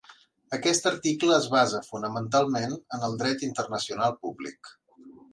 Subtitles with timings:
[0.55, 4.73] Aquest article es basa fonamentalment en el dret internacional públic.